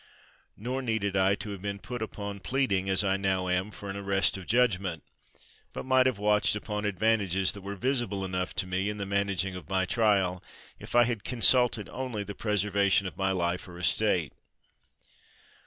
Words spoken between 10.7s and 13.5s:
if I had consulted only the preserva tion of my